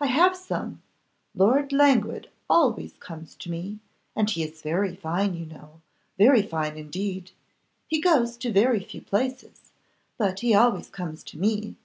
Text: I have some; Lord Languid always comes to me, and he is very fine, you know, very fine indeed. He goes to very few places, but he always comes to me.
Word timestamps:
I 0.00 0.06
have 0.08 0.36
some; 0.36 0.82
Lord 1.34 1.72
Languid 1.72 2.28
always 2.50 2.92
comes 3.00 3.34
to 3.36 3.50
me, 3.50 3.78
and 4.14 4.28
he 4.28 4.42
is 4.42 4.60
very 4.60 4.94
fine, 4.94 5.32
you 5.34 5.46
know, 5.46 5.80
very 6.18 6.42
fine 6.42 6.76
indeed. 6.76 7.30
He 7.88 7.98
goes 7.98 8.36
to 8.36 8.52
very 8.52 8.80
few 8.84 9.00
places, 9.00 9.72
but 10.18 10.40
he 10.40 10.54
always 10.54 10.90
comes 10.90 11.24
to 11.24 11.38
me. 11.38 11.76